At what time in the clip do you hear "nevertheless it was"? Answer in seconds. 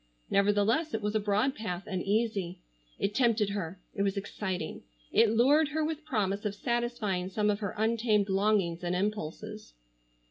0.31-1.13